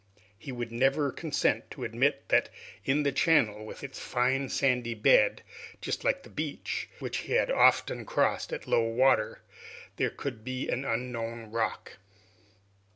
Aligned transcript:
He 0.35 0.51
would 0.51 0.71
never 0.71 1.11
consent 1.11 1.69
to 1.69 1.83
admit 1.83 2.27
that 2.29 2.49
in 2.83 3.03
that 3.03 3.15
channel, 3.15 3.63
with 3.63 3.83
its 3.83 3.99
fine 3.99 4.49
sandy 4.49 4.95
bed, 4.95 5.43
just 5.79 6.03
like 6.03 6.23
the 6.23 6.29
beach, 6.31 6.89
which 6.97 7.17
he 7.17 7.33
had 7.33 7.51
often 7.51 8.03
crossed 8.03 8.51
at 8.51 8.65
low 8.65 8.81
water, 8.87 9.43
there 9.97 10.09
could 10.09 10.43
be 10.43 10.67
an 10.69 10.85
unknown 10.85 11.51
rock. 11.51 11.99